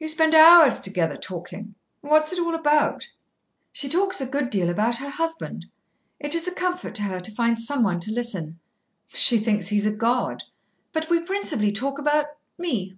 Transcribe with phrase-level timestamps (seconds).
[0.00, 1.76] "You spend hours together talking.
[2.00, 3.08] What is it all about?"
[3.70, 5.66] "She talks a good deal about her husband.
[6.18, 8.58] It is a comfort to her to find someone to listen.
[9.06, 10.42] She thinks he is a god.
[10.92, 12.26] But we principally talk about
[12.58, 12.96] me."